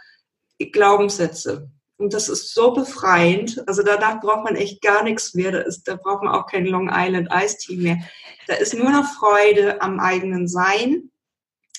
[0.58, 1.70] Glaubenssätze.
[2.04, 3.64] Und das ist so befreiend.
[3.66, 5.54] Also danach braucht man echt gar nichts mehr.
[5.54, 7.98] Da, ist, da braucht man auch kein Long Island Ice Tea mehr.
[8.46, 11.12] Da ist nur noch Freude am eigenen Sein.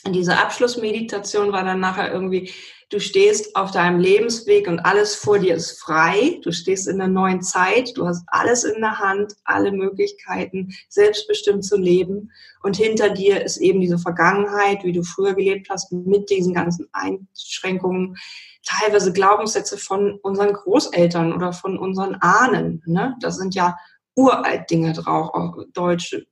[0.07, 2.51] Und diese Abschlussmeditation war dann nachher irgendwie,
[2.95, 6.39] du stehst auf deinem Lebensweg und alles vor dir ist frei.
[6.43, 7.91] Du stehst in der neuen Zeit.
[7.97, 12.31] Du hast alles in der Hand, alle Möglichkeiten, selbstbestimmt zu leben.
[12.63, 16.87] Und hinter dir ist eben diese Vergangenheit, wie du früher gelebt hast, mit diesen ganzen
[16.93, 18.17] Einschränkungen
[18.63, 22.81] teilweise Glaubenssätze von unseren Großeltern oder von unseren Ahnen.
[22.87, 23.17] Ne?
[23.21, 23.77] Da sind ja
[24.15, 26.27] uralt Dinge drauf, auch deutsche,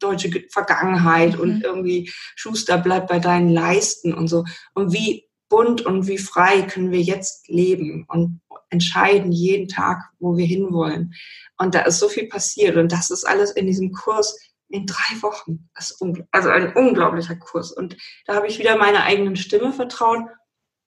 [0.00, 1.40] deutsche Vergangenheit mhm.
[1.40, 4.44] und irgendwie Schuster bleibt bei deinen Leisten und so.
[4.74, 10.36] Und wie bunt und wie frei können wir jetzt leben und entscheiden jeden Tag, wo
[10.36, 11.12] wir hinwollen.
[11.58, 14.36] Und da ist so viel passiert und das ist alles in diesem Kurs
[14.68, 15.68] in drei Wochen.
[16.30, 17.70] also ein unglaublicher Kurs.
[17.70, 20.22] Und da habe ich wieder meiner eigenen Stimme vertraut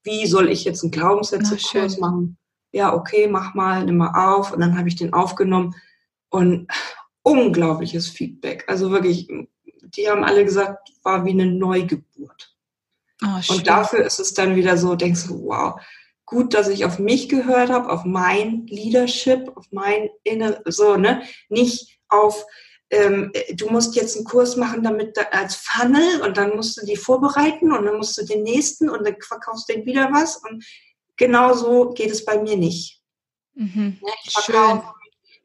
[0.06, 2.38] wie soll ich jetzt einen Glaubenssätzekurs machen?
[2.72, 4.54] Ja, okay, mach mal, nimm mal auf.
[4.54, 5.76] Und dann habe ich den aufgenommen
[6.30, 6.68] und
[7.24, 8.66] unglaubliches Feedback.
[8.68, 9.28] Also wirklich,
[9.66, 12.55] die haben alle gesagt, war wie eine Neugeburt.
[13.24, 15.80] Oh, und dafür ist es dann wieder so, denkst du, wow,
[16.26, 21.22] gut, dass ich auf mich gehört habe, auf mein Leadership, auf mein Inner, so, ne?
[21.50, 22.46] Nicht auf
[22.92, 26.96] ähm, du musst jetzt einen Kurs machen damit als Funnel und dann musst du die
[26.96, 30.64] vorbereiten und dann musst du den nächsten und dann verkaufst du den wieder was und
[31.18, 33.02] genau so geht es bei mir nicht.
[33.56, 33.98] Mhm.
[34.02, 34.94] Ne, ich verkaufe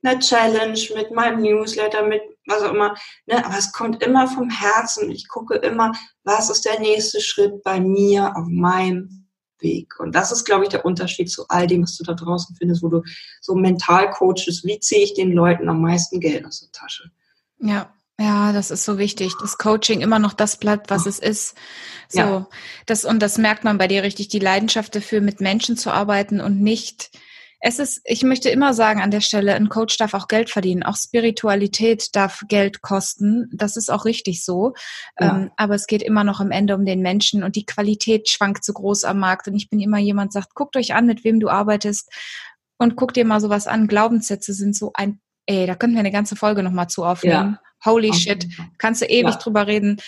[0.03, 2.95] eine Challenge mit meinem Newsletter, mit was auch immer,
[3.27, 3.45] ne?
[3.45, 5.11] aber es kommt immer vom Herzen.
[5.11, 5.93] Ich gucke immer,
[6.25, 10.01] was ist der nächste Schritt bei mir auf meinem Weg.
[10.01, 12.83] Und das ist, glaube ich, der Unterschied zu all dem, was du da draußen findest,
[12.83, 13.03] wo du
[13.41, 17.11] so mental coaches, wie ziehe ich den Leuten am meisten Geld aus der Tasche.
[17.59, 21.57] Ja, ja, das ist so wichtig, dass Coaching immer noch das bleibt, was es ist.
[22.09, 22.49] So, ja.
[22.85, 26.41] das, und das merkt man bei dir richtig, die Leidenschaft dafür, mit Menschen zu arbeiten
[26.41, 27.11] und nicht,
[27.61, 30.83] es ist, ich möchte immer sagen an der Stelle, ein Coach darf auch Geld verdienen.
[30.83, 33.51] Auch Spiritualität darf Geld kosten.
[33.53, 34.73] Das ist auch richtig so.
[35.19, 35.37] Ja.
[35.37, 38.65] Ähm, aber es geht immer noch am Ende um den Menschen und die Qualität schwankt
[38.65, 39.47] zu groß am Markt.
[39.47, 42.11] Und ich bin immer jemand, sagt, guckt euch an, mit wem du arbeitest
[42.79, 43.89] und guckt dir mal sowas an.
[43.89, 47.59] Glaubenssätze sind so ein Ey, da könnten wir eine ganze Folge nochmal zu aufnehmen.
[47.85, 47.91] Ja.
[47.91, 48.19] Holy okay.
[48.19, 48.47] shit.
[48.79, 49.39] Kannst du ewig ja.
[49.39, 50.01] drüber reden.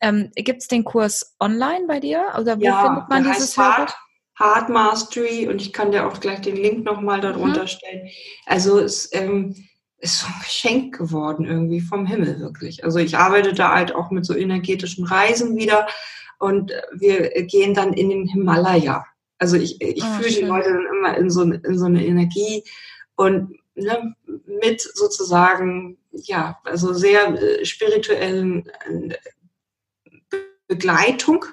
[0.00, 2.22] Ähm, Gibt es den Kurs online bei dir?
[2.38, 3.92] Oder wo findet man dieses Hard,
[4.36, 7.68] Hard Mastery und ich kann dir auch gleich den Link nochmal darunter mhm.
[7.68, 8.08] stellen.
[8.46, 9.54] Also es ähm,
[9.98, 12.84] ist so ein Geschenk geworden irgendwie vom Himmel wirklich.
[12.84, 15.86] Also ich arbeite da halt auch mit so energetischen Reisen wieder
[16.38, 19.06] und wir gehen dann in den Himalaya.
[19.38, 22.64] Also ich, ich oh, fühle die Leute dann immer in so, in so eine Energie
[23.16, 24.14] und ne,
[24.60, 29.16] mit sozusagen, ja, also sehr äh, spirituellen äh,
[30.66, 31.44] Begleitung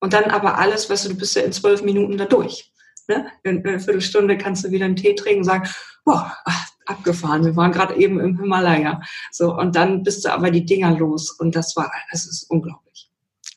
[0.00, 2.72] und dann aber alles, weißt du, du bist ja in zwölf Minuten da durch.
[3.08, 3.26] Ne?
[3.42, 5.68] In einer Viertelstunde kannst du wieder einen Tee trinken und sagen,
[6.04, 6.36] boah,
[6.86, 9.00] abgefahren, wir waren gerade eben im Himalaya.
[9.30, 13.10] So, und dann bist du aber die Dinger los und das war, das ist unglaublich.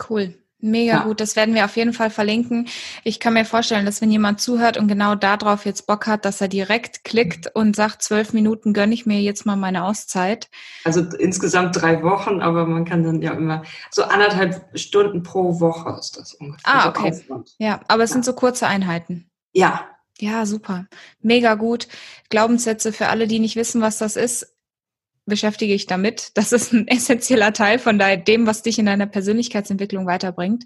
[0.10, 0.36] Cool.
[0.62, 1.04] Mega ja.
[1.04, 2.68] gut, das werden wir auf jeden Fall verlinken.
[3.04, 6.40] Ich kann mir vorstellen, dass wenn jemand zuhört und genau darauf jetzt Bock hat, dass
[6.40, 10.50] er direkt klickt und sagt, zwölf Minuten gönne ich mir jetzt mal meine Auszeit.
[10.84, 15.98] Also insgesamt drei Wochen, aber man kann dann ja immer so anderthalb Stunden pro Woche
[16.00, 16.62] ist das ungefähr.
[16.64, 17.20] Ah, okay.
[17.58, 18.14] Ja, aber es ja.
[18.16, 19.30] sind so kurze Einheiten.
[19.54, 19.88] Ja.
[20.20, 20.86] Ja, super.
[21.22, 21.88] Mega gut.
[22.30, 24.56] Glaubenssätze für alle, die nicht wissen, was das ist
[25.32, 26.32] beschäftige ich damit.
[26.36, 30.66] Das ist ein essentieller Teil von dem, was dich in deiner Persönlichkeitsentwicklung weiterbringt.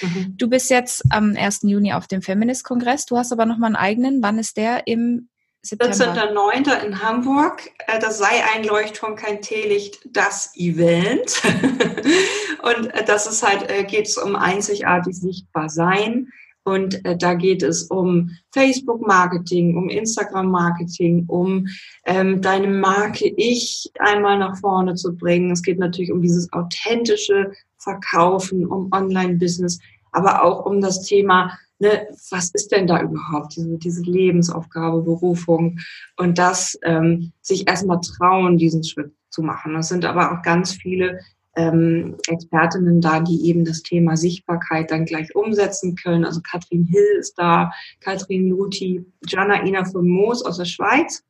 [0.00, 0.34] Mhm.
[0.38, 1.62] Du bist jetzt am 1.
[1.64, 3.06] Juni auf dem Feminist-Kongress.
[3.06, 4.22] Du hast aber noch mal einen eigenen.
[4.22, 4.86] Wann ist der?
[4.86, 5.28] Im
[5.62, 5.94] September?
[5.94, 6.86] 14.09.
[6.86, 7.70] in Hamburg.
[7.88, 11.42] Äh, das sei ein Leuchtturm, kein Teelicht, das Event.
[12.62, 16.28] Und äh, das ist halt, äh, geht es um einzigartig sichtbar sein
[16.64, 21.66] und äh, da geht es um Facebook-Marketing, um Instagram-Marketing, um
[22.06, 25.50] ähm, deine Marke Ich einmal nach vorne zu bringen.
[25.50, 29.78] Es geht natürlich um dieses authentische Verkaufen, um Online-Business,
[30.12, 35.78] aber auch um das Thema, ne, was ist denn da überhaupt, diese, diese Lebensaufgabe, Berufung
[36.16, 39.74] und das ähm, sich erstmal trauen, diesen Schritt zu machen.
[39.74, 41.18] Das sind aber auch ganz viele
[41.56, 46.24] ähm, Expertinnen da, die eben das Thema Sichtbarkeit dann gleich umsetzen können.
[46.24, 51.22] Also Katrin Hill ist da, Katrin Luthi, Jana Ina von Moos aus der Schweiz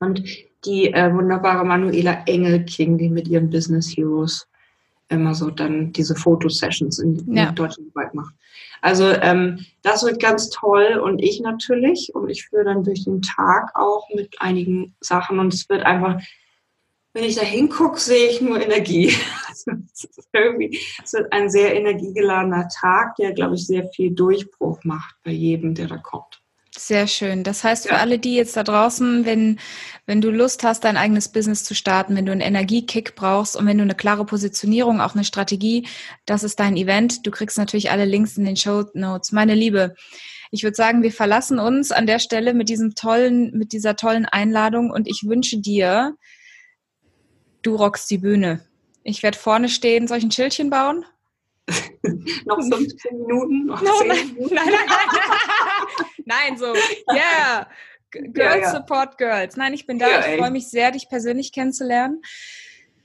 [0.00, 0.22] und
[0.64, 4.46] die äh, wunderbare Manuela Engelking, die mit ihren Business Heroes
[5.08, 7.48] immer so dann diese Fotosessions in, ja.
[7.48, 8.34] in Deutschland macht.
[8.80, 13.22] Also ähm, das wird ganz toll und ich natürlich und ich führe dann durch den
[13.22, 16.20] Tag auch mit einigen Sachen und es wird einfach,
[17.12, 19.14] wenn ich da hingucke, sehe ich nur Energie.
[19.48, 24.82] Also, es, ist irgendwie, es ein sehr energiegeladener Tag, der, glaube ich, sehr viel Durchbruch
[24.82, 26.42] macht bei jedem, der da kommt.
[26.74, 27.44] Sehr schön.
[27.44, 28.00] Das heißt, für ja.
[28.00, 29.60] alle, die jetzt da draußen, wenn,
[30.06, 33.66] wenn du Lust hast, dein eigenes Business zu starten, wenn du einen Energiekick brauchst und
[33.66, 35.86] wenn du eine klare Positionierung, auch eine Strategie,
[36.24, 37.26] das ist dein Event.
[37.26, 39.32] Du kriegst natürlich alle Links in den Show Notes.
[39.32, 39.94] Meine Liebe,
[40.50, 44.24] ich würde sagen, wir verlassen uns an der Stelle mit diesem tollen, mit dieser tollen
[44.24, 46.16] Einladung und ich wünsche dir,
[47.62, 48.64] du rockst die Bühne.
[49.02, 51.04] Ich werde vorne stehen, soll ich ein Schildchen bauen?
[52.44, 54.54] noch 15 Minuten, noch no, 10 nein, Minuten.
[54.54, 56.06] Nein, nein, nein.
[56.24, 56.74] nein, so,
[57.12, 57.68] yeah.
[58.10, 58.70] Girls ja, ja.
[58.70, 59.56] support Girls.
[59.56, 60.08] Nein, ich bin da.
[60.08, 62.20] Ja, ich freue mich sehr, dich persönlich kennenzulernen.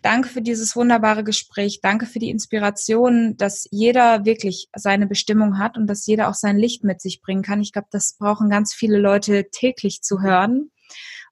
[0.02, 1.80] Danke für dieses wunderbare Gespräch.
[1.82, 6.58] Danke für die Inspiration, dass jeder wirklich seine Bestimmung hat und dass jeder auch sein
[6.58, 7.62] Licht mit sich bringen kann.
[7.62, 10.72] Ich glaube, das brauchen ganz viele Leute täglich zu hören.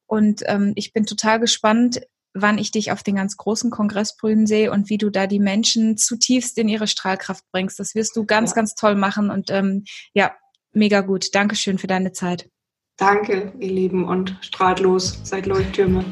[0.07, 2.01] Und ähm, ich bin total gespannt,
[2.35, 5.97] wann ich dich auf den ganz großen Kongressbrühen sehe und wie du da die Menschen
[5.97, 7.79] zutiefst in ihre Strahlkraft bringst.
[7.79, 8.55] Das wirst du ganz, ja.
[8.55, 10.35] ganz toll machen und ähm, ja,
[10.73, 11.33] mega gut.
[11.33, 12.49] Dankeschön für deine Zeit.
[12.97, 16.05] Danke, ihr Lieben, und strahlt los, seid Leuchttürme.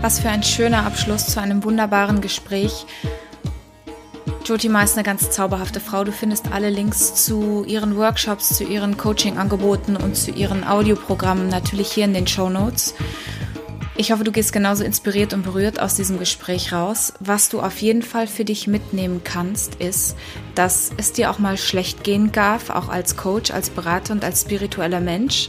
[0.00, 2.84] Was für ein schöner Abschluss zu einem wunderbaren Gespräch.
[4.44, 6.04] Jyotima ist eine ganz zauberhafte Frau.
[6.04, 11.90] Du findest alle Links zu ihren Workshops, zu ihren Coaching-Angeboten und zu ihren Audioprogrammen natürlich
[11.90, 12.94] hier in den Show Notes.
[13.96, 17.14] Ich hoffe, du gehst genauso inspiriert und berührt aus diesem Gespräch raus.
[17.20, 20.14] Was du auf jeden Fall für dich mitnehmen kannst, ist,
[20.54, 24.42] dass es dir auch mal schlecht gehen darf, auch als Coach, als Berater und als
[24.42, 25.48] spiritueller Mensch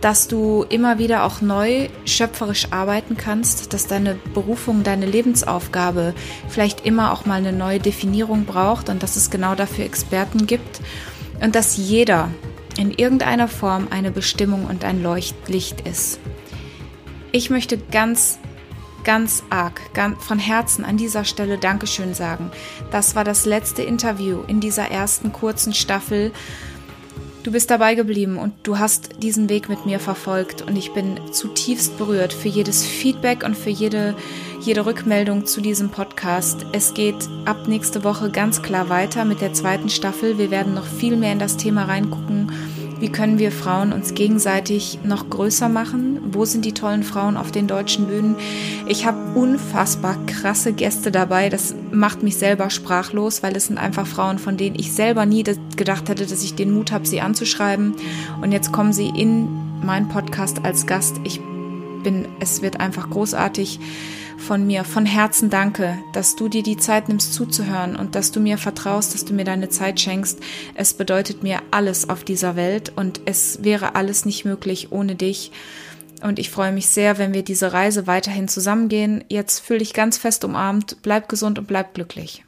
[0.00, 6.14] dass du immer wieder auch neu schöpferisch arbeiten kannst, dass deine Berufung, deine Lebensaufgabe
[6.48, 10.80] vielleicht immer auch mal eine neue Definierung braucht und dass es genau dafür Experten gibt
[11.40, 12.30] und dass jeder
[12.78, 16.18] in irgendeiner Form eine Bestimmung und ein Leuchtlicht ist.
[17.32, 18.38] Ich möchte ganz
[19.04, 22.50] ganz arg, ganz von Herzen an dieser Stelle Dankeschön sagen.
[22.90, 26.32] Das war das letzte Interview in dieser ersten kurzen Staffel
[27.44, 31.20] Du bist dabei geblieben und du hast diesen Weg mit mir verfolgt und ich bin
[31.30, 34.16] zutiefst berührt für jedes Feedback und für jede,
[34.62, 36.64] jede Rückmeldung zu diesem Podcast.
[36.72, 40.38] Es geht ab nächste Woche ganz klar weiter mit der zweiten Staffel.
[40.38, 42.50] Wir werden noch viel mehr in das Thema reingucken
[43.04, 46.20] wie können wir Frauen uns gegenseitig noch größer machen?
[46.32, 48.34] Wo sind die tollen Frauen auf den deutschen Bühnen?
[48.88, 51.50] Ich habe unfassbar krasse Gäste dabei.
[51.50, 55.44] Das macht mich selber sprachlos, weil es sind einfach Frauen, von denen ich selber nie
[55.76, 57.92] gedacht hätte, dass ich den Mut habe, sie anzuschreiben.
[58.40, 59.48] Und jetzt kommen sie in
[59.84, 61.20] meinen Podcast als Gast.
[61.24, 61.42] Ich
[62.04, 63.80] bin, es wird einfach großartig
[64.38, 68.40] von mir von Herzen danke, dass du dir die Zeit nimmst zuzuhören und dass du
[68.40, 70.40] mir vertraust, dass du mir deine Zeit schenkst.
[70.74, 75.50] Es bedeutet mir alles auf dieser Welt und es wäre alles nicht möglich ohne dich.
[76.22, 79.24] Und ich freue mich sehr, wenn wir diese Reise weiterhin zusammengehen.
[79.28, 82.43] Jetzt fühl dich ganz fest umarmt, bleib gesund und bleib glücklich.